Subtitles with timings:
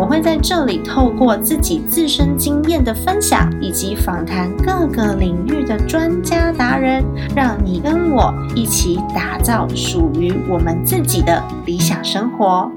[0.00, 7.04] 我会在这里透过自己自身经验的分享，以及访谈各个领域的专家达人，
[7.36, 12.72] 让你跟我一起打造属于我们自己的理想生活。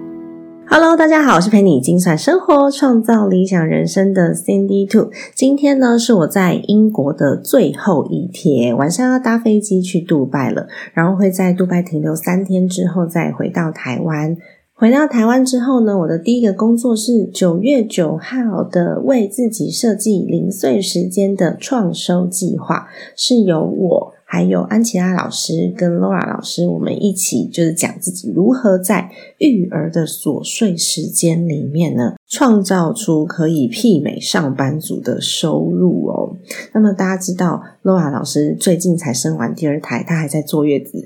[0.67, 5.09] Hello，大家好，我是陪你精算生活、创造理想人生的 Cindy Two。
[5.33, 14.35] 今天呢是我在英国的最后一天，晚上要搭飞机去杜拜了，然后会在杜拜停留三天之后再回到台湾。
[14.83, 36.35] 回到台湾之后呢，我的第一个工作是九月九号的为自己设计零碎时间的创收计划，是由我还有安琪拉老师跟 Laura 老师，我们一起就是讲自己如何在育儿的琐碎时间里面呢，创造出可以媲美上班族的收入哦。
[36.73, 41.05] 那么大家知道，Laura 老师最近才生完第二胎，她还在坐月子。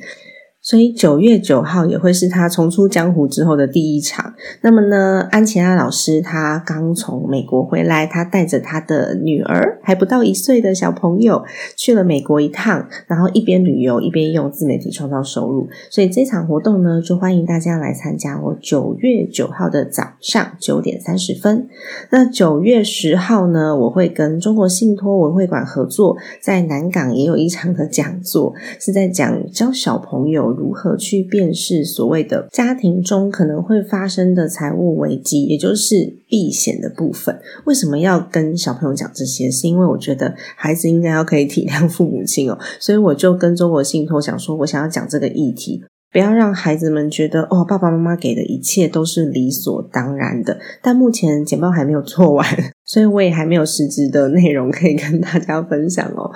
[0.68, 4.34] 所以九月九号也会是他重出江湖之后的第一场。
[4.60, 11.42] 那么呢，安琪拉老师他刚从美国回来，他带着他的女儿还不到一岁的小朋友
[11.78, 15.70] 去了美国一趟，然后一边旅游一边用自媒体创造收入。
[15.90, 18.38] 所以这场活动呢，就欢迎大家来参加。
[18.38, 21.70] 我九月九号的早上九点三十分。
[22.10, 30.57] 那九月十号呢，我会跟中国信托文会馆合作，在南港也有一场的讲座，是在讲教小朋友。
[30.58, 37.40] 如何去辨识所谓的家庭中可能会发生的财务危机，也就是避险的部分？
[37.66, 39.52] 为什么要跟小朋友讲这些？
[39.52, 50.58] 是因为我觉得孩子应该要可以体谅父母亲哦， 所以我就跟中国信托讲说，我想要讲这个议题，不要让孩子们觉得哦，爸爸妈妈给的一切都是理所当然的。
[50.82, 52.46] 但目前简报还没有做完，
[52.86, 56.32] 所以我也还没有实质的内容可以跟大家分享哦。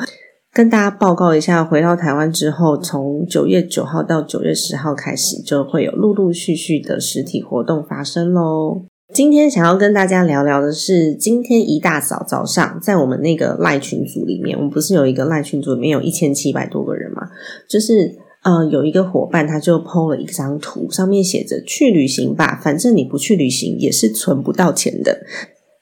[0.53, 8.81] 跟大家报告一下，回到台湾之后，从九月九号到九月十号开始，就会有陆陆续续的实体活动发生喽。
[9.13, 17.29] 今天想要跟大家聊聊的是，今天一大早早上，在我们那个赖群组里面，我们不是有一个赖群组，里面有一千七百多个人嘛？
[17.69, 18.13] 就是
[18.44, 25.22] 呃，有一个伙伴他就 PO 了一张图，上面写着“去旅行吧，反正你不去旅行也是存不到钱的。”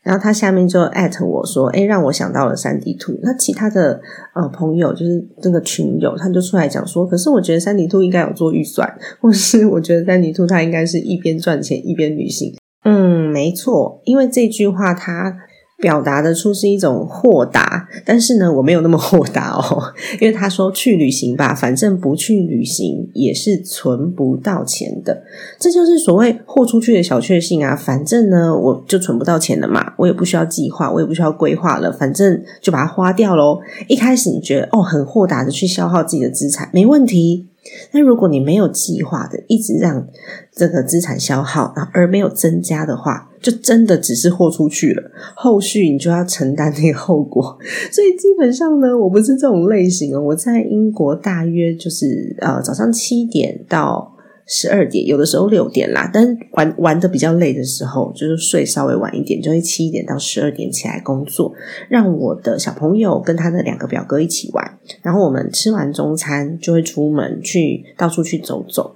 [0.09, 4.01] 然后他下面就艾特我说：“哎，让我想到了三 D 兔。”那其他的
[4.33, 12.55] 呃朋友，就是这个群友，他就出来讲说：“可是我觉得三 D 兔应该有做预算， 或是我觉得三 D 兔他应该是一边赚钱一边旅行。”
[12.85, 15.37] 嗯，没错，因为这句话他。
[15.79, 25.23] 表达的出是一种豁达，但是呢，我没有那么豁达哦， 因为他说去旅行吧，反正不去旅行也是存不到钱的，
[25.57, 27.75] 这就是所谓豁出去的小确幸啊。
[27.75, 33.59] 反正呢，我就存不到钱了嘛，我也不需要计划，我也不需要规划了，反正就把它花掉喽。
[33.87, 37.47] 一开始你觉得哦，很豁达的去消耗自己的资产，没问题。
[37.91, 40.07] 那如果你没有计划的，一直让
[40.53, 45.11] 这个资产消耗，而没有增加的话，就真的只是豁出去了。
[45.35, 47.57] 后续你就要承担那个后果。
[47.91, 50.21] 所以基本上呢，我不是这种类型哦。
[50.21, 54.15] 我在英国大约就是呃早上七点到。
[54.51, 61.53] 十二点，有的时候六点啦，但玩玩的比较累的时候，就是睡稍微晚一点，就会七点到十二点起来工作，
[61.87, 68.95] 让我的小朋友跟他的两个表哥一起玩，然后我们吃完中餐就会出门去到处去走走。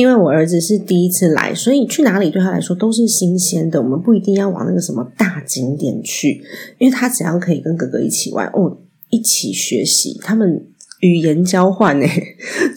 [0.00, 3.82] 因为我儿子是第一次来，所以去哪里对他来说都是新鲜的。
[3.82, 6.42] 我们不一定要往那个什么大景点去，
[6.78, 8.78] 因为他只要可以跟哥哥一起玩，哦，
[9.10, 10.64] 一起学习，他们。
[11.00, 12.06] 语言交换呢，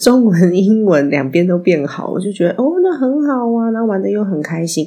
[0.00, 4.86] 中文、英文两边都变好，我就觉得哦，那很好啊，那玩的又很开心。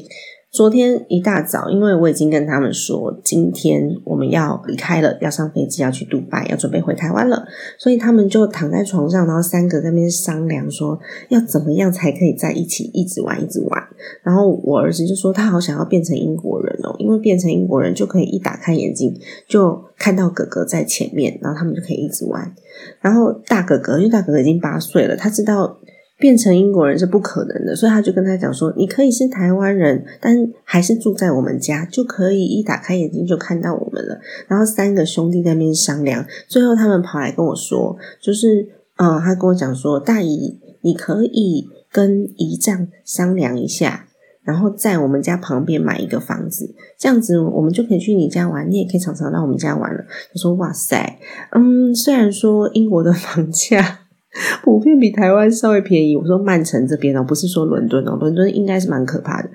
[0.50, 7.46] 昨天一大早，因为我已经跟他们说，今天我们要离开了，要上飞机，要去杜拜，要准备回台湾了，
[7.78, 10.98] 所以他们就躺在床上，然后三个在那边商量，说
[11.30, 13.84] 要怎么样才可以在一起一直玩，一直玩。
[14.24, 19.14] 然后我儿子就说，他好想要变成英国人哦，因为变成英国人就可以一打开眼睛
[19.48, 22.56] 就看到哥哥在前面，然后他们就可以一直玩。
[23.02, 25.78] 然后大哥哥，因为大哥哥已经八岁了，他知道。
[26.20, 34.20] 变成英国人是不可能的，所以他就跟他讲说：“你可以是台湾人，但还是住在我们家，就可以一打开眼睛就看到我们了。”
[34.50, 44.08] 然后三个兄弟在那边商量，最后他们跑来跟我说：“就是，嗯，他跟我讲说，大姨，你可以跟姨丈商量一下，
[44.44, 50.04] 然后在我们家旁边买一个房子，这样子我们就可以去你家玩，你也可以常常到我们家玩了。”
[50.34, 51.20] 他说：“哇塞，
[51.52, 54.00] 嗯，虽然说英国的房价。”
[54.64, 56.16] 普遍比台湾稍微便宜。
[56.16, 59.50] 我说曼城这边哦，不是说伦敦哦，伦敦应该是蛮可怕的。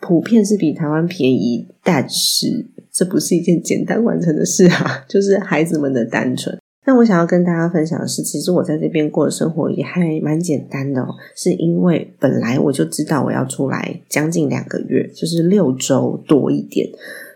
[0.00, 6.58] 普遍是比台湾便宜，但是这不是一件简单完成的事啊，就是孩子们的单纯。
[6.84, 11.06] 那我想要跟大家分享的是，其实我在这边过的生活也还蛮简单的哦，
[11.36, 16.88] 是因为本来我就知道我要出来将近两个月，就是六周多一点，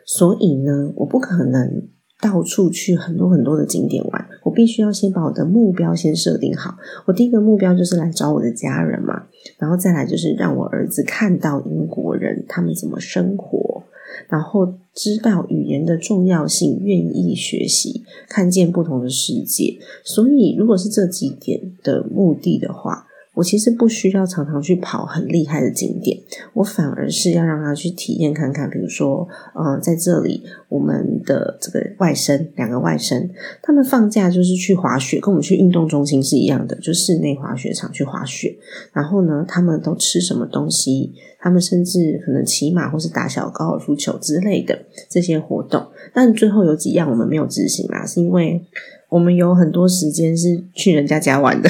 [0.04, 1.82] 所以呢，我不可能。
[2.20, 6.76] 到处去很多很多的景点玩，我必须要先把我的目标先设定好。
[7.06, 9.24] 我第一个目标就是来找我的家人嘛，
[9.58, 13.84] 然后再来就是让我儿子看到英国人他们怎么生活，
[14.28, 19.78] 然后知道语言的重要性，愿意学习，看见不同的世界。
[20.02, 23.06] 所以，如果是这几点的目的的话。
[23.36, 26.18] 我其实不需要常常去跑很厉害的景点，
[26.54, 28.68] 我反而是要让他去体验看看。
[28.70, 33.28] 比如说，嗯，在这里，我们的这个外甥两个外甥，
[33.62, 38.56] 他们放假就是去滑雪，跟我们去运动中心是一样的，就室内滑雪场去滑雪。
[38.94, 41.12] 然后呢，他们都吃什么东西？
[41.38, 45.86] 他们甚至可能骑马或是打小高尔夫球之类的这些活动。
[46.14, 48.64] 但最后有几样我们没有执行啦，是因为
[49.10, 51.68] 我们有很多时间是去人家家玩的。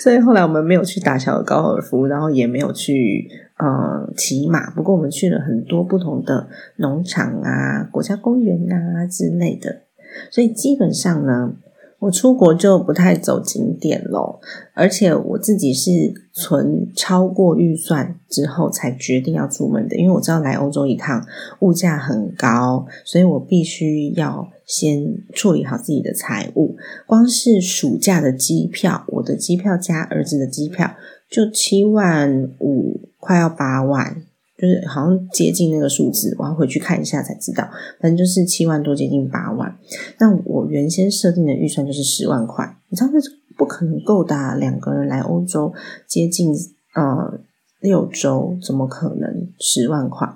[0.00, 3.28] 所以后来我们没有去打小高尔夫，然后也没有去
[3.58, 4.70] 呃骑马。
[4.70, 9.82] 不过我们去了很多不同的农场啊、国家公园啊之类的。
[10.30, 11.52] 所以基本上呢。
[11.98, 14.38] 我出国就不太走景点咯，
[14.74, 15.90] 而且我自己是
[16.32, 21.26] 存超过预算之后才决定要出门的，因为我知道来欧洲一趟
[21.60, 26.76] 物价很高，所以我必须要先处理好自己的财务。
[27.06, 30.94] 光是暑假的机票，我的机票加儿子的机票
[31.30, 34.22] 就七万五，快要八万。
[34.58, 37.68] 就是好像接近那个数字，我要回去看一下才知道。
[38.00, 39.76] 反正就是七万多，接近八万。
[40.18, 43.20] 那我原先设定的预算就是十万块，你知道那
[43.56, 44.56] 不可能够的。
[44.58, 45.72] 两个人来欧洲
[46.06, 46.54] 接近
[46.94, 47.38] 呃
[47.80, 50.26] 六周，怎么可能十万块？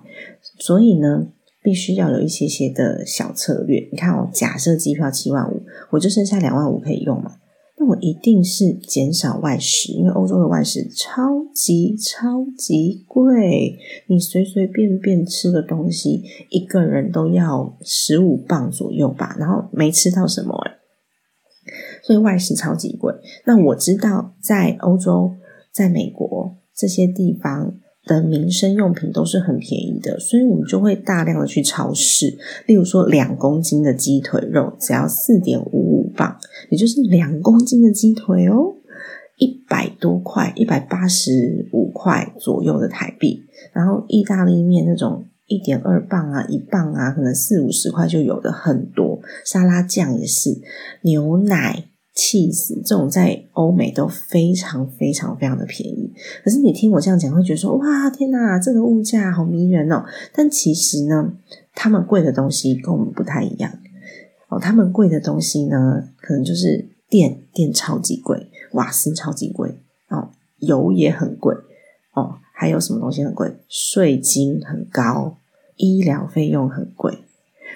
[0.58, 1.26] 所以呢，
[1.62, 3.88] 必须要有一些些的小策略。
[3.90, 7.36] 你看哦，假设机票七万五，我就剩下两万五可以用嘛。
[7.80, 20.54] 那我一定是减少外食，因为欧洲的外食超级超级贵，你随随便便吃个东西，一个人都要十五磅左右吧，然后没吃到什么，
[22.02, 23.14] 所以外食超级贵。
[23.46, 25.32] 那我知道在欧洲，
[25.72, 27.80] 在美国这些地方。
[28.10, 32.36] 的民生用品都是很便宜的，所以我们就会大量的去超市。
[32.66, 36.36] 例如说，两公斤的鸡腿肉只要四点五五磅，
[36.70, 38.74] 也就是两公斤的鸡腿哦，
[39.38, 43.44] 一百多块，一百八十五块左右的台币。
[43.72, 49.20] 然后意大利面那种一点二磅啊，一磅啊，可能四五十块就有的很多。
[49.44, 50.60] 沙拉酱也是，
[51.02, 51.84] 牛奶。
[52.20, 52.74] 气死！
[52.84, 56.12] 这种在欧美都非常非常非常的便宜。
[56.44, 61.32] 可是你听我这样讲，会觉得说：“哇，天哪，这个物价好迷人哦！”但其实呢，
[61.74, 63.72] 他们贵的东西跟我们不太一样
[64.50, 64.58] 哦。
[64.60, 70.28] 他们贵的东西呢，可能就是电电超级贵，瓦斯超级贵哦，
[70.58, 71.56] 油也很贵
[72.12, 72.36] 哦。
[72.52, 73.50] 还有什么东西很贵？
[73.66, 75.38] 税金很高，
[75.76, 77.20] 医疗费用很贵。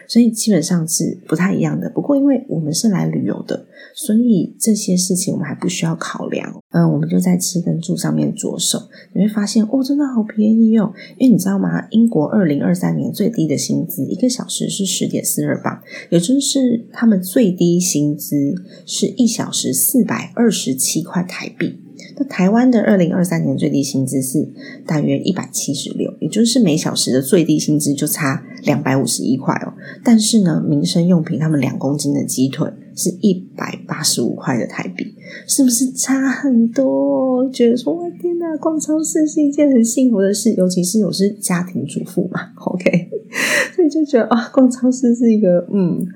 [0.09, 1.91] 所以基本上是不太一样的。
[1.91, 6.63] 不过，因为我们是来旅游的，所以这些事情我们还不需要考量。
[6.71, 10.93] 嗯，我们就在吃跟住上面着手，你会发现哦，真的好便宜哦。
[11.19, 11.87] 因为你知道吗？
[11.91, 15.81] 英国二零二三年最低的薪资一个小时是十点四二磅，
[16.11, 21.84] 也就是他们最低薪资是一小时四百二十七块台币。
[22.17, 24.49] 那台湾的二零二三年最低薪资是
[24.87, 29.75] 大约一百七十六，也就是每小时的最低薪资就差两百五十一块哦。
[30.03, 35.15] 但是呢，民生用品他们两公斤的鸡腿是一百八十五块的台币，
[35.49, 37.49] 是不是差很多？
[37.51, 42.41] 觉得说我天哪，逛超市是一件很幸福的事，尤其是我是家庭主妇嘛。
[42.57, 43.11] OK，
[43.75, 46.07] 所以就觉得啊，逛超市是一个嗯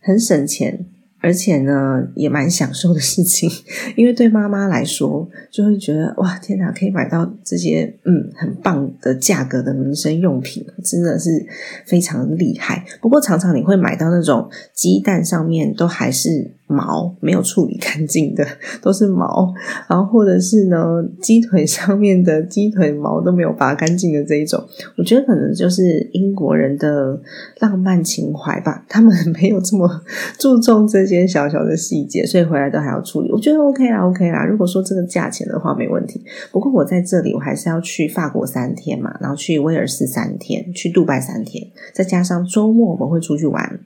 [0.00, 0.86] 很省钱。
[1.22, 3.48] 而且呢，也蛮享受的事情，
[3.96, 11.46] 因为对妈妈来说，就会觉得哇，天哪，可以买到这些嗯很棒的价格的民生用品，真的是
[11.86, 12.84] 非常厉害。
[13.00, 16.50] 不过常常你会买到那种鸡蛋上面都还是。
[16.66, 18.46] 毛没有处理干净的
[18.80, 19.52] 都是毛，
[19.88, 24.62] 然后或者是呢，鸡腿上面的鸡腿毛都没有拔干净的这一种，
[24.96, 27.20] 我觉得可能就是英国人的
[27.60, 29.86] 浪漫情怀吧，他们 没有这么
[30.40, 33.30] 注重这些小小的细节，所以回来都还要处理。
[33.30, 34.46] 我觉得 OK 啦，OK 啦。
[34.46, 36.24] 如果说这个价钱的话，没问题。
[36.50, 43.80] 不过我在这里，我还是要去法国三天嘛，然后去威尔士三天，去杜拜三天，再加上周末我们会出去玩。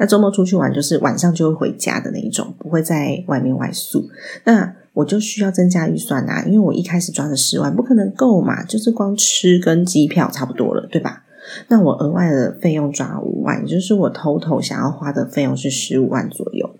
[0.00, 2.23] 那周末出去玩就是晚上就会回家的那。
[2.24, 4.08] 一种，不会在外面外宿。
[4.44, 11.24] 那我就需要增加预算啊，因为我一开始抓的十万不可能够嘛，就是光吃跟机票差不多了，对吧？
[11.68, 16.70] 那我额外的费用抓五万，也就是我偷偷想要花的费用是十五万左右。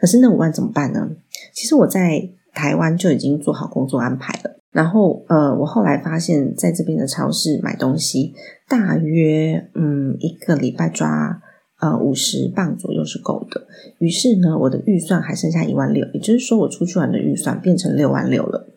[0.00, 1.10] 可是那五万怎么办呢？
[1.52, 4.56] 其实我在台湾就已经做好工作安排了。
[4.72, 8.34] 然后呃，我后来发现，在这边的超市买东西，
[8.68, 11.40] 大约嗯一个礼拜抓
[11.80, 13.66] 呃五十磅左右是够的。
[13.98, 18.68] 于是呢，我的预算还剩下一万六，也就是说，我出去玩的预算变成六万六了。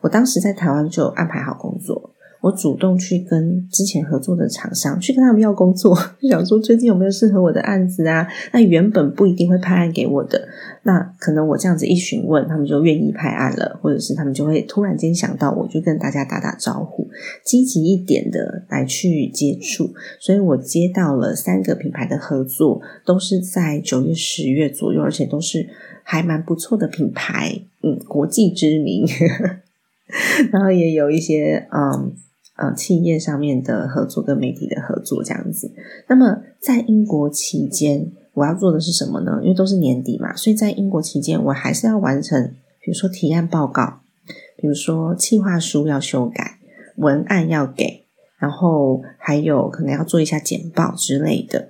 [0.00, 2.10] 我当时在台湾就安排好工作。
[2.42, 8.26] 我主动去跟之前合作的厂商去跟他们要工作，就 想说最近有没有适合我的案子啊？
[8.52, 10.48] 那原本不一定会派案给我的，
[10.84, 17.08] 那可能我这样子一询问，他们就愿意拍案了，或者是他们就会突然间想到我，就跟大家打打招呼，
[17.44, 19.92] 积极一点的来去接触。
[20.18, 25.68] 所以我接到了三个品牌的合作，都是在九月、十月左右，而且都是
[26.02, 29.06] 还蛮不错的品牌，嗯，国际知名，
[30.52, 32.12] 然后也有一些嗯。
[32.54, 35.72] 呃，企业上面的合作跟媒体的合作这样子。
[36.06, 39.40] 那么在英国期间，我要做的是什么呢？
[39.42, 44.00] 因为都是年底嘛，所以在英国期间，我还是要完成，比如说提案报告，
[44.56, 46.58] 比如说企划书要修改，
[46.96, 48.06] 文案要给，
[48.38, 51.68] 然后还有可能要做一下简报之类的。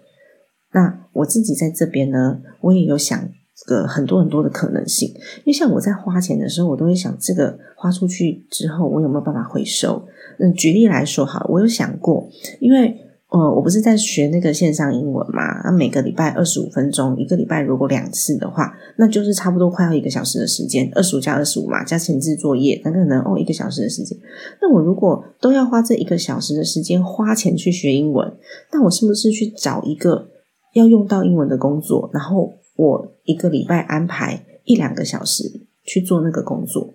[0.73, 3.29] 那我自己在这边呢，我也有想
[3.67, 10.07] 个很多很多的可能性，因为像我在花钱的时候，我都会想这个花出去之后，我有没有办法回收？
[10.39, 12.29] 嗯，举例来说哈，我有想过，
[12.59, 13.02] 因为
[13.33, 24.19] 呃，我不是在学那个线上英文嘛，那每个礼拜二十五分钟，一个礼拜如果两次的话，那就是差不多快要一个小时的时间，二十五加二十五嘛，加前置作业，那可能哦一个小时的时间。
[24.61, 28.31] 那我如果都要花这一个小时的时间花钱去学英文，
[28.71, 30.29] 那我是不是去找一个
[30.75, 35.45] 要用到英文的工作，然后我一个礼拜安排一两个小时
[35.83, 36.93] 去做那个工作？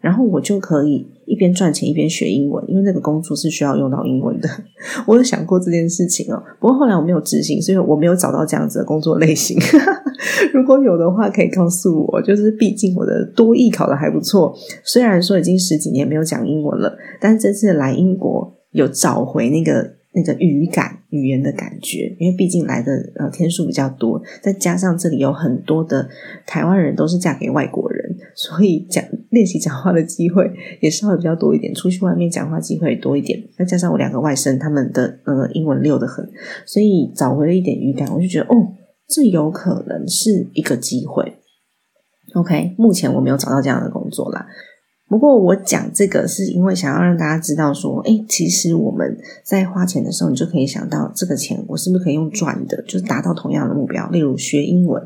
[0.00, 4.48] 然后我就可以一边赚钱一边学英文，因为那个工作是需要用到英文的。
[5.06, 9.58] 我有想过这件事情哦，不过后来我没有执行，所以我没有找到这样子的工作类型。
[10.52, 12.22] 如果有的话，可以告诉我。
[12.22, 19.94] 就是毕竟我的多艺考的还不错，虽然说已经十几年没有讲英文了，但是这次来英国有找回那个。
[20.16, 26.08] 那个语感、语言的感觉，因为毕竟来的呃天数比较多，再加上这里有很多的
[26.46, 30.50] 台湾人都是嫁给外国人，所以讲练习讲话的机会
[30.80, 33.42] 也稍微比较多一点，出去外面讲话机会多一点。
[33.56, 36.28] 再加上我两个外甥，他们的呃英文溜得很，
[36.66, 38.54] 所以找回了一点语感，我就觉得哦，
[39.08, 41.38] 这有可能是一个机会。
[42.34, 44.46] OK，目前我没有找到这样的工作啦。
[45.06, 54.08] 不过我讲这个是因为想要让大家知道说，哎，其实我们在花钱的时候，你就可以想到这个钱我是不是可以用赚的，就是达到同样的目标。
[54.08, 55.00] 例如学英文，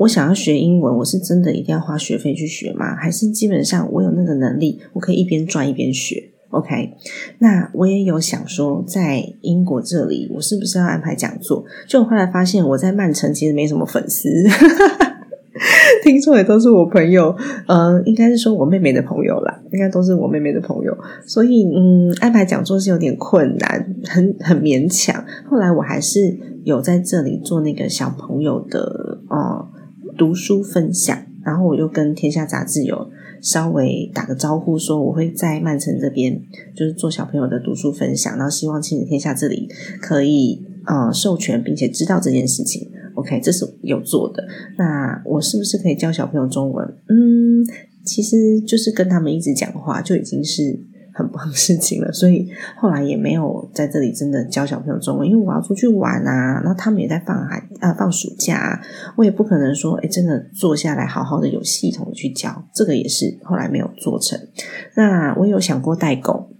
[0.00, 2.96] 我想要学英文，我是真的一定要花学费去学吗？
[2.96, 6.94] 还是基本上我有那个能力，我可以一边赚一边学？OK，
[7.38, 11.62] 那我也有想说，在英国这里，我是不是要安排讲座？
[11.86, 14.26] 就后来发现我在曼城其实没什么粉丝。
[16.02, 25.22] 听说也都是我朋友，呃，应该是说我妹妹的朋友啦，应该都是我妹妹的朋友，所以嗯，安排讲座是有点困难，很很勉强。
[25.50, 29.68] 后来我还是有在这里做那个小朋友的呃
[30.20, 33.10] 读书分享，然后我又跟天下杂志有
[33.40, 36.42] 稍微打个招呼，说我会在曼城这边
[36.76, 39.66] 就是做小朋友的读书分享，然后希望亲子天下这里
[39.98, 42.86] 可以呃授权并且知道这件事情。
[43.14, 44.46] OK，这是有做的。
[44.76, 46.86] 那我是不是可以教小朋友中文？
[47.08, 47.64] 嗯，
[48.04, 50.78] 其实就是跟他们一直讲话就已经是
[51.12, 52.12] 很棒的事情了。
[52.12, 58.80] 所以后来也没有在这里真的教小朋友中文，因为我要出去玩啊，然后他们也在放寒啊放暑假，
[59.16, 62.64] 我也不可能说哎真的坐下来好好的有系统的去教。
[62.74, 64.38] 这个也是后来没有做成。
[64.94, 66.50] 那我有想过代购，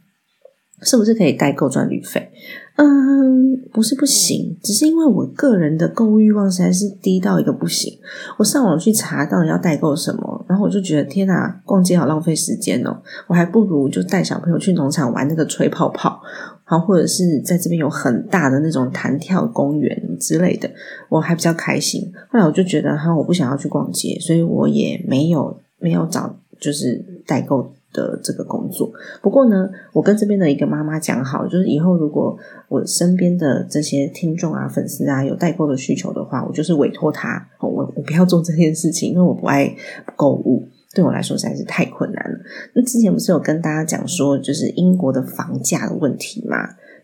[0.83, 2.30] 是不是可以代购赚旅费？
[2.76, 7.99] 嗯，不是不行，只是因为我个人的购物欲望实在是低到一个不行。
[8.38, 13.00] 我上网去查到底要代购什么，然后我就觉得天哪，逛街好浪费时间哦！
[13.28, 16.21] 我还不如就带小朋友去农场玩那个吹泡泡，
[16.64, 20.69] 好，或者是在这边有很大的那种弹跳公园之类的，
[21.09, 22.12] 我还比较开心。
[22.33, 27.73] 后来我就觉得哈，我不想要去逛街，所以我也没有没有找就是代购。
[27.92, 28.92] 的这个工作，
[29.23, 32.37] 不过呢，我跟这边的一个妈妈讲好，就是以后如果
[32.68, 39.75] 我身边的这些听众啊、粉丝啊有代购的需求的话，我就是委托他，我我不要做这件事情，因为我不爱
[40.16, 42.38] 购物，对我来说实在是太困难了。
[42.75, 46.56] 那之前不是有跟大家讲说，就是英国的房价的问题嘛？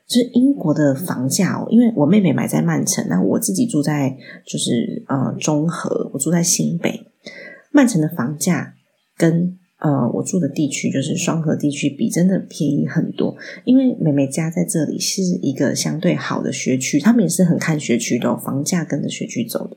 [0.07, 4.17] 就是英国的房价哦，因为我妹妹买在曼城，那我自己住在
[4.47, 7.09] 就是呃中和，我住在新北。
[7.73, 8.75] 曼城的房价
[9.19, 13.37] 跟呃我住的地区，就是双河地区比，真的便宜很多。
[13.65, 19.77] 因为美美家在这里是一个相对好的学区，他们也是很看学区的，房价跟着学区走的，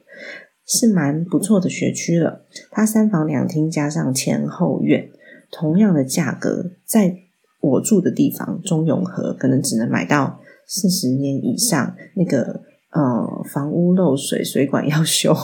[0.65, 2.45] 是蛮不错的学区了。
[2.71, 5.09] 它三房两厅加上前后院，
[5.51, 7.17] 同样的价格，在
[7.61, 15.35] 我住的地方中永和，可能只能买到四十年以上那个呃房屋漏水，水管要修。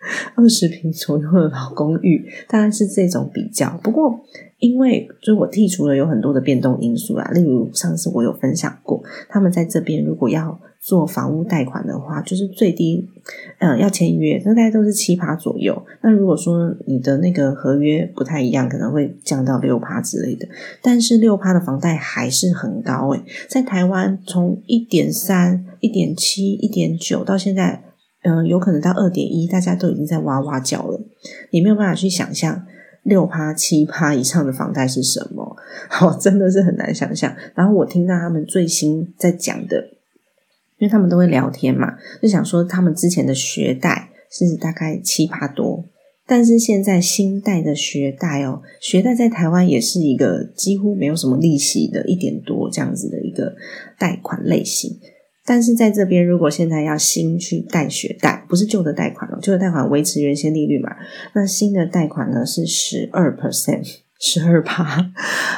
[0.34, 3.78] 二十平左右的老公寓，大概是这种比较。
[3.82, 4.20] 不过，
[4.58, 13.06] 因为就我剔除了有很多的变动因素啦，例如上次我有分享过，他们在这边如果要做房屋贷款的话，就是最低
[13.58, 15.82] 嗯要签约，那大概都是七趴左右。
[16.02, 20.48] 那如果说你的那个合约不太一样，可能会降到六趴之类的。
[20.82, 27.82] 但是六趴的房贷还是很高诶，在台湾从一点三、一点七、一点九到现在。
[28.22, 31.00] 嗯，有可能到二点一，大家都已经在哇哇叫了。
[31.50, 32.66] 你没有办法去想象
[33.02, 35.56] 六趴、七趴以上的房贷是什么，
[35.88, 37.34] 好，真的是很难想象。
[37.54, 39.90] 然后我听到他们最新在讲的，
[40.78, 45.86] 因为他们都会聊天嘛，就想说他们之前的学贷是大概七趴多，
[46.26, 53.56] 但是现在新贷的学贷哦，学贷在台湾也是一个几乎没有什么利息的，一点多这样子的一个
[53.98, 54.98] 贷款类型。
[55.50, 60.94] 但是在这边，如果现在要新去贷血贷，不是旧的贷款哦，旧的贷款维持原先利率嘛，
[61.34, 65.10] 那新的贷款呢是十二 percent，十二趴，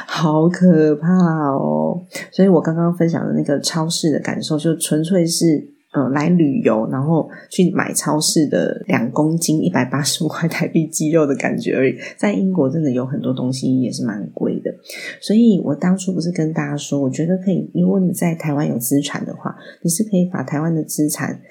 [0.07, 1.07] 好可怕
[1.51, 2.01] 哦！
[2.31, 5.72] 所以我刚刚分享的那个超市的感受，就纯粹是。
[5.93, 11.95] 呃，来旅游，然后去买超市的两公斤一百八十五块台币鸡肉的感觉而已。
[12.17, 14.73] 在英国真的有很多东西也是蛮贵的，
[15.21, 21.41] 所以我当初不是跟大家说，我觉得可以，如果你在台湾有资产的话，你是可以把台湾的资产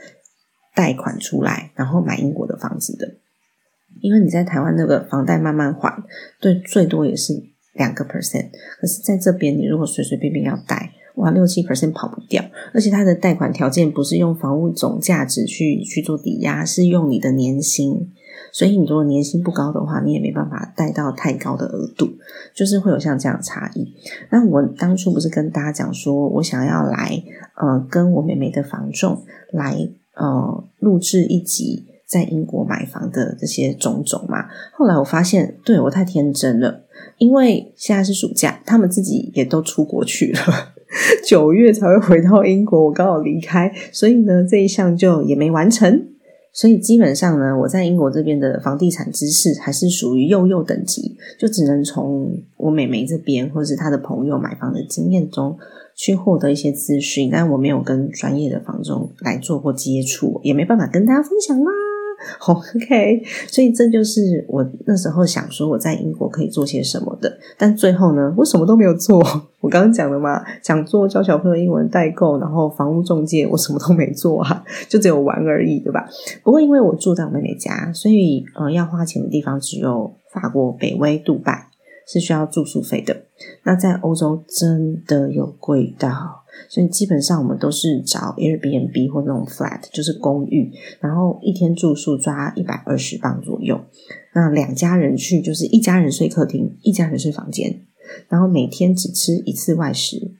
[0.75, 3.15] 贷款出来，然后买英国的房子的。
[4.01, 6.03] 因为你在台湾那个房贷慢慢还，
[6.41, 7.33] 对，最多也是
[7.75, 10.91] 两个 percent，可是在这边你如果随随便便要贷。
[11.17, 12.43] 哇，六七 percent 跑不掉，
[12.73, 18.11] 而且它的贷款条件不是用房屋总价值去去做抵押，是用你的年薪。
[18.51, 22.09] 所以你如果年薪不高的话，你也没办法贷到太高的额度，
[22.55, 23.95] 就是会有像这样差异。
[24.31, 27.23] 那我当初不是跟大家讲说，我想要来
[27.57, 29.23] 呃跟我妹妹的房仲
[29.53, 34.47] 来呃录制一集在英国买房的这些种种嘛？
[34.75, 36.85] 后来我发现，对我太天真了，
[37.17, 40.73] 因为现在是暑假，他们自己也都出国去了。
[41.25, 46.09] 九月才会回到英国，我刚好离开，所以呢这一项就也没完成。
[46.55, 55.57] 所以基本上呢，我在英国这边的房地产知识还是属于幼幼等级，就只能从我妹妹这边或是她的朋友买房的经验中
[55.97, 61.73] 去获得一些资讯，但我没有跟专业的房中来做过接触，也没办法跟大家分享啦。
[62.47, 69.21] OK，所以这就是我那时候想说我在英国可以做些什么的，但最后呢，我什么都没有做。
[69.61, 76.09] 我刚刚讲了嘛，想做教小朋友英文代购，然后房屋中介，我什么都没做啊，就只有玩而已，对吧？
[76.43, 81.69] 不过因为我住在我妹妹家，所以呃，要花钱的地方只有法国北威、杜拜
[82.07, 83.17] 是需要住宿费的。
[83.65, 86.42] 那在欧洲真的有贵到。
[86.69, 93.81] 所以基本上我们都是找 Airbnb 或那种 flat，就是公寓，然后一天住宿抓一百二十磅左右。
[94.35, 97.83] 那两家人去就是一家人睡客厅，一家人睡房间，
[98.29, 100.33] 然后每天只吃一次外食，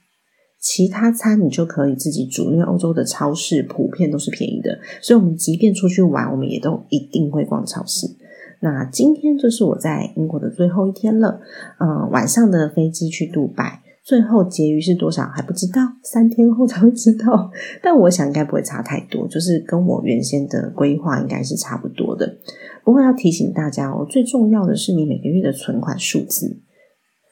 [0.59, 2.51] 其他餐你就可以自己煮。
[2.51, 8.07] 因为欧洲的超市普遍都是便宜的，所以我们即便出去玩，我们也都一定会逛超市。
[8.61, 11.41] 那今天就是我在英国的最后一天了，
[11.79, 13.82] 嗯，晚上的飞机去杜拜。
[14.03, 17.49] 最后结余是多少还不知道，三天后才会知道。
[17.81, 22.37] 但我想应该不会差太多，就是跟我原先的规划应该是差不多的。
[22.83, 26.59] 不过要提醒大家哦，最重要的是你每个月的存款数字，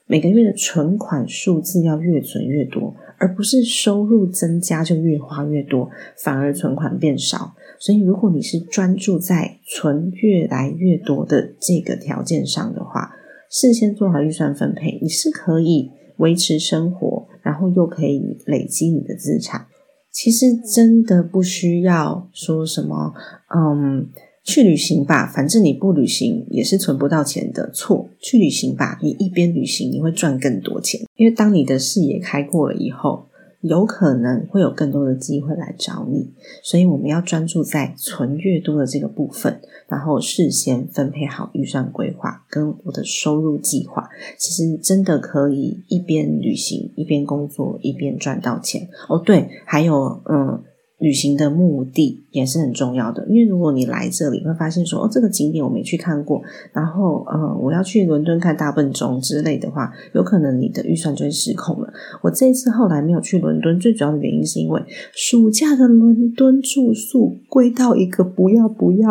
[0.07, 5.89] 每个月的存款数字要越存越多，而不是收入增加就越花越多，
[6.23, 7.53] 反而存款变少。
[7.79, 13.13] 所以如果你是专注在存越来越多的这个条件上的话，
[13.49, 15.91] 事先做好预算分配，你是可以。
[16.21, 19.67] 维持生活，然后又可以累积你的资产，
[20.12, 23.13] 其实真的不需要说什么，
[23.55, 24.07] 嗯，
[24.43, 27.69] 去旅行吧，反正你不旅行也是存不到钱的。
[27.71, 33.27] 错，去旅行吧，你一边旅行你会赚更多钱，因为当你的视野开阔了以后。
[33.62, 36.32] 有可能会有更多的机会来找你，
[36.63, 48.89] 所以我们要专注在存越多的这个部分，然后事先分配好预算规划跟我的收入计划，其实真的可以一边旅行一边工作一边赚到钱。
[49.08, 50.63] 哦，对，还有嗯，
[51.02, 56.40] 旅行的目的也是很重要的，因为如果你来这里会发现说，哦，这个景点我没去看过，
[56.74, 61.92] 然后呃，我要去伦敦看大笨钟之类的话，有可能你的预算就会失控了。
[62.22, 64.80] 我这一次后来没有去伦敦，最主要的原因是因为
[65.16, 69.10] 暑假的伦敦住宿贵到一个不要不要，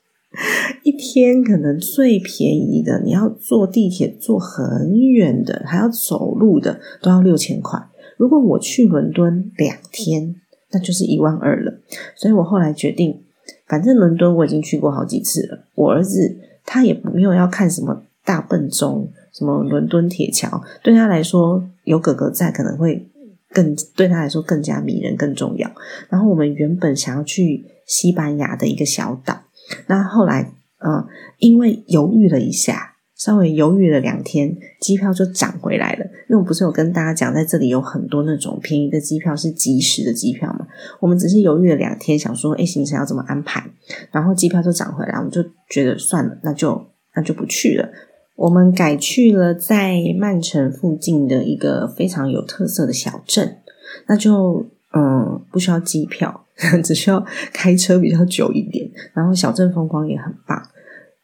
[0.82, 7.78] 一天可能最便宜的，你要坐地铁坐很远的，还要走路的，都要六千块。
[8.16, 10.36] 如果我去伦敦两天。
[10.72, 11.72] 那就是一万二了，
[12.16, 13.20] 所以我后来决定，
[13.66, 15.64] 反正伦敦我已经去过好几次了。
[15.74, 23.06] 我儿子他也没有要看什么大笨钟、什么伦敦铁桥，对他来说有哥哥在可能会
[23.50, 25.70] 更对他来说更加迷人、更重要。
[26.08, 29.42] 然后我们原本想要去西班牙的一个小岛，
[29.86, 31.06] 那后来嗯，
[31.38, 32.88] 因为犹豫了一下。
[33.14, 36.01] 稍微犹豫了两天，机票就涨回来了。
[36.32, 40.66] 因为我不是有跟大家讲，在这里有很多那种便宜的机票是即时的机票嘛。
[40.98, 43.62] 我们只是犹豫了两天，想说，哎，行程要怎么安排？
[44.10, 47.86] 然后机票就涨回来，我们就觉得算了，那就那就不去了。
[48.34, 53.58] 我们改去了在曼城附近的一个非常有特色的小镇，
[54.06, 54.64] 那就
[54.94, 56.46] 嗯，不需要机票，
[56.82, 58.90] 只需要开车比较久一点。
[59.12, 60.62] 然后小镇风光也很棒，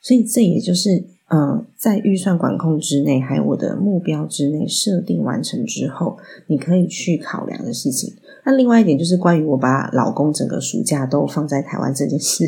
[0.03, 1.03] 所以这也就是。
[1.31, 8.15] 嗯，在预算管控之内，还有我的目标之内设定完成之后，你可以去考量的事情。
[8.45, 12.47] 那另外一点就是关于我把老公整个暑假都放在台湾这件事，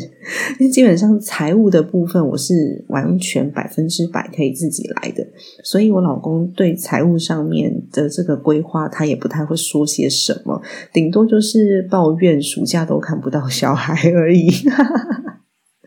[0.59, 5.23] 因为基本上财务的部分我是完全百分之百可以自己来的，
[5.63, 10.59] 所以我老公对财务上面的这个规划，他也不太会说些什么，
[10.91, 14.49] 顶多就是抱怨暑假都看不到小孩而已。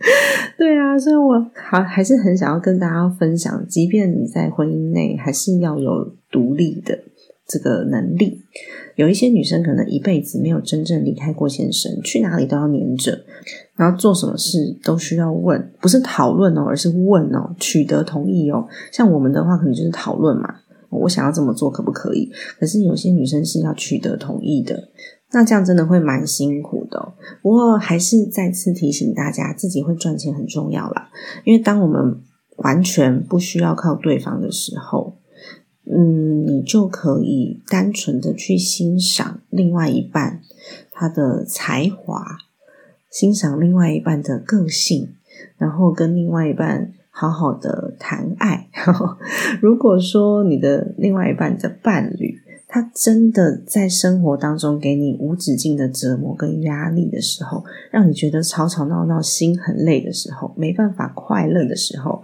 [0.58, 6.98] 对啊，所以我还还是很想要跟大家分享，即便你在婚姻内，还是要有独立的
[7.46, 8.42] 这个能力。
[8.96, 13.24] 有一些女生可能一辈子没有真正离开过先生，去哪里都要黏着，
[13.76, 18.66] 然后做什么事都需要问，不是讨论哦，而是问哦，取得同意哦。
[18.92, 20.54] 像我们的话，可能就是讨论嘛，
[20.90, 22.30] 我想要这么做可不可以？
[22.60, 24.90] 可是有些女生是要取得同意的。
[25.34, 31.10] 那这样真的会蛮辛苦的，不过还是再次提醒大家，自己会赚钱很重要啦。
[31.42, 32.20] 因为当我们
[32.58, 35.16] 完全不需要靠对方的时候，
[35.90, 40.40] 嗯，你就可以单纯的去欣赏另外一半
[40.92, 42.24] 他的才华，
[43.10, 45.08] 欣赏另外一半的个性，
[45.58, 48.68] 然后跟另外一半好好的谈爱。
[49.60, 52.38] 如果说你的另外一半的伴侣，
[52.74, 62.20] 他真的在生活当中给你无止境的折磨跟压力的时候，让你觉得吵吵闹闹、心很累的时候，没办法快乐的时候，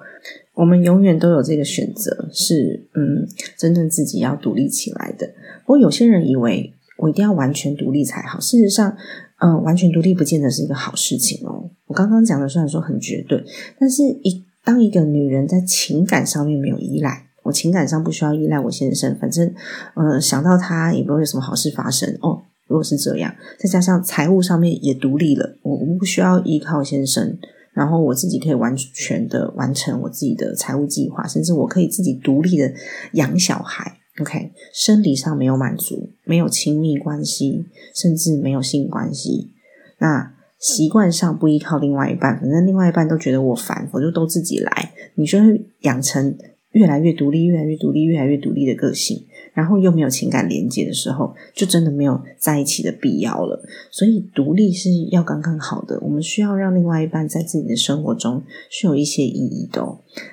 [0.54, 3.24] 我们永远都有这个选择，是嗯，
[3.56, 5.24] 真正自己要独立起来的。
[5.64, 8.96] 不过有些人以为我一定要完全独立才好，事实上，
[9.38, 11.70] 嗯，完全独立不见得是一个好事情哦。
[11.86, 13.40] 我刚刚讲的虽然说很绝对，
[13.78, 17.29] 但是一当一个女人在情感上面没有依赖。
[17.42, 19.52] 我情感上不需要依赖我先生，反正，
[19.94, 22.42] 呃，想到他也不会有什么好事发生哦。
[22.66, 27.36] 如果是这样，再加上财务上面也独立了，我我不需要依靠先生，
[27.72, 32.72] 然后我自己可以完全的完成我自己的财务计划，甚至我可以自己独立的
[33.14, 33.96] 养小孩。
[34.20, 39.50] OK，生理上没有满足，没有亲密关系，甚至没有性关系，
[39.98, 46.36] 那习惯上不依靠另外一半，反正另外一半都觉得我烦，我就都自己来，你就会养成。
[46.72, 53.60] 越来越独立，越来越独立，越来越独立的个性，然后又没有情感连接的时候，就真的没有在一起的必要了。
[53.90, 55.98] 所以，独立是要刚刚好的。
[56.02, 59.82] 我们需要让另外一半在自己的生活中是有一些意义的。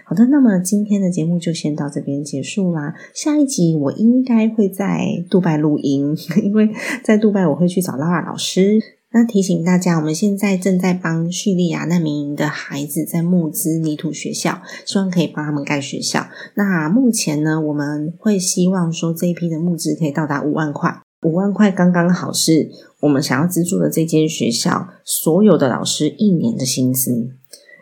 [0.06, 2.94] 好的，那么今天的节目就先到这边结束啦。
[3.14, 6.70] 下一集我应该会在杜拜录音， 因为
[7.04, 8.97] 在杜拜我会去找拉拉老师。
[9.14, 16.28] 那提醒大家，我们现在正在帮叙利亚难民营的孩子在募资泥土学校，希望可以帮他们盖学校。
[16.56, 27.30] 那目前呢，我们会希望说这一批的募资可以到达五万块，五万块刚刚好是我们想要资助的这间学校所有的老师一年的薪资，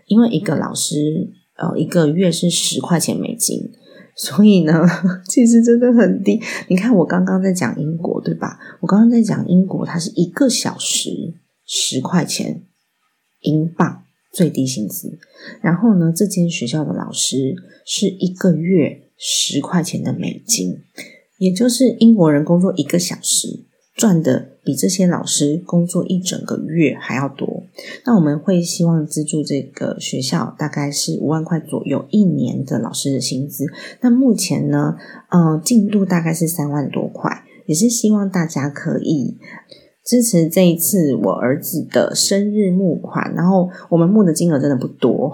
[0.05, 3.71] 因为一个老师呃一个月是十块钱美金。
[4.15, 4.87] 所以呢，
[5.27, 6.41] 其实真的很低。
[6.69, 8.57] 你看，我刚刚在讲英国，对吧？
[8.79, 11.09] 我刚刚在讲英国，它是一个小时
[11.65, 12.63] 十块钱
[13.41, 15.19] 英镑最低薪资。
[15.61, 20.77] 然后呢，这间学校的老师是一个月十块钱的美金，
[21.37, 23.65] 也就是英国人工作一个小时。
[23.95, 27.63] 赚的比这些老师工作一整个月还要多，
[28.03, 33.65] 那我们会希望资助这个学校，大概是五万块左右一年的老师的薪资。
[34.01, 34.97] 那目前呢，
[35.29, 39.37] 嗯，进度大概是三万多块，也是希望大家可以
[40.03, 43.31] 支持这一次我儿子的生日募款。
[43.35, 45.31] 然后我们募的金额真的不多，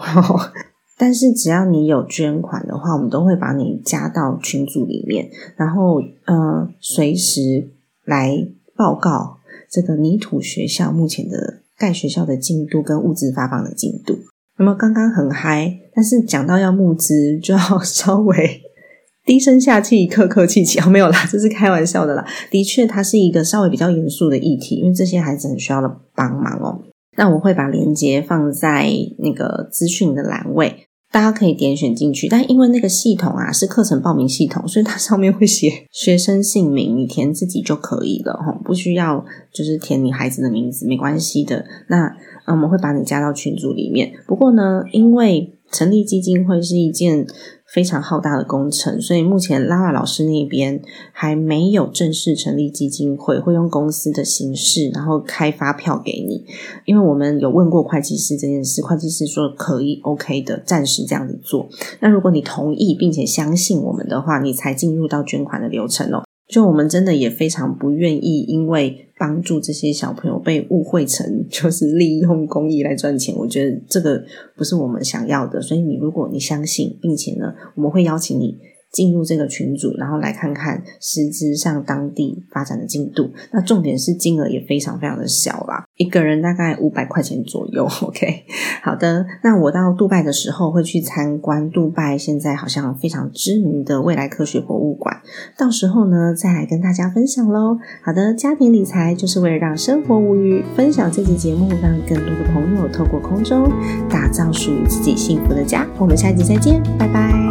[1.00, 7.70] 但是只要你有捐款的话，我们都会把你加到群组里面，然后呃，随时
[8.06, 8.46] 来
[8.82, 9.38] 报告
[9.70, 14.18] 这个泥土学校目前的盖学校的进度跟物资发放的进度。
[14.58, 18.64] 那么刚刚很嗨，但是讲到要募资，就要稍微。
[19.24, 22.26] 低声下气，客客气气，哦，没有啦，这是开玩笑的啦。
[22.50, 26.82] 的确，它是一个稍微比较严肃的议题，因为这些孩子很需要的帮忙哦。
[27.16, 28.90] 那我会把链接放在
[29.20, 32.28] 那个资讯的栏位，大家可以点选进去。
[32.28, 41.66] 但因为那个系统啊是课程报名系统，所以它上面会写 学生姓名，你填自己就可以了吼，不需要就是填你孩子的名字，没关系的。
[41.88, 42.08] 那
[42.46, 44.14] 嗯，我们会把你加到群组里面。
[44.26, 47.28] 不过呢，因为成立基金会是一件。
[47.72, 50.82] 非常浩大的工程，所以目前拉拉老师那边
[51.14, 56.44] 还没有正式成立基金会，会用公司的形式，然后开发票给你。
[56.86, 61.70] 因为我们有问过会计师这件事，会计师说可以，OK 的，暂时这样子做。
[62.02, 66.24] 那如果你同意并且相信我们的话，你才进入到捐款的流程哦。
[66.50, 74.24] 就我们真的也非常不愿意，因为帮助这些小朋友被误会成 就是利用公益来赚钱，我觉得这个
[74.56, 75.62] 不是我们想要的。
[75.62, 78.58] 所以你如果你相信，并且呢，我们会邀请你。
[78.92, 83.32] 进入这个群组，然后来看看实质上当地发展的进度。
[83.52, 87.88] 那重点是金额也非常非常的小啦，一个人大概五百块钱左右。
[88.04, 88.44] OK，
[88.84, 89.26] 好的。
[89.44, 95.22] 那我到杜拜的时候会去参观杜拜现在好像非常知名的未来科学博物馆，
[95.58, 97.78] 到时候呢再来跟大家分享喽。
[98.04, 103.72] 好的，家庭理财就是为了让生活无虞，分享这集节目，让更多的朋友透过空中
[104.10, 105.88] 打造属于自己幸福的家。
[105.98, 107.51] 我们下集再见，拜拜。